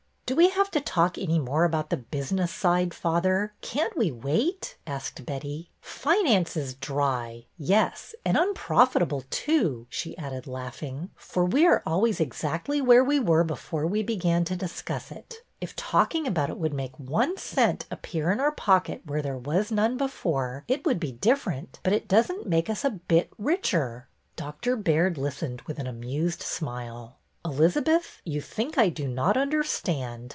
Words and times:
''Do 0.31 0.37
we 0.37 0.47
have 0.49 0.71
to 0.71 0.79
talk 0.79 1.17
any 1.17 1.39
more 1.39 1.65
about 1.65 1.89
the 1.89 1.97
business 1.97 2.53
side, 2.53 2.93
father? 2.93 3.53
Can't 3.59 3.97
we 3.97 4.13
wait?" 4.13 4.77
asked 4.87 5.25
Betty. 5.25 5.71
Finance 5.81 6.55
is 6.55 6.73
dry, 6.73 7.47
yes, 7.57 8.15
and 8.23 8.37
unprofitable 8.37 9.25
too," 9.29 9.87
she 9.89 10.17
added, 10.17 10.47
laughing,'' 10.47 11.09
for 11.17 11.43
we 11.43 11.67
are 11.67 11.83
always 11.85 12.21
exactly 12.21 12.79
where 12.79 13.03
we 13.03 13.19
were 13.19 13.43
before 13.43 13.85
we 13.85 14.03
began 14.03 14.45
to 14.45 14.55
dis 14.55 14.81
cuss 14.81 15.11
it. 15.11 15.41
If 15.59 15.75
talking 15.75 16.25
about 16.25 16.49
it 16.49 16.57
would 16.57 16.73
make 16.73 16.97
one 16.97 17.35
cent 17.37 17.85
appear 17.91 18.31
in 18.31 18.39
our 18.39 18.53
pocket 18.53 19.01
where 19.05 19.21
there 19.21 19.37
was 19.37 19.69
none 19.69 19.97
be 19.97 20.07
fore, 20.07 20.63
it 20.69 20.85
would 20.85 20.97
be 21.01 21.11
different, 21.11 21.81
but 21.83 21.91
it 21.91 22.07
does 22.07 22.31
n't 22.31 22.47
make 22.47 22.69
us 22.69 22.85
a 22.85 22.91
bit 22.91 23.33
richer." 23.37 24.07
Dr. 24.37 24.77
Baird 24.77 25.17
listened 25.17 25.59
with 25.63 25.77
an 25.77 25.87
amused 25.87 26.41
smile. 26.41 27.17
Elizabeth, 27.43 28.21
you 28.23 28.39
think 28.39 28.77
I 28.77 28.89
do 28.89 29.07
not 29.07 29.35
understand. 29.35 30.29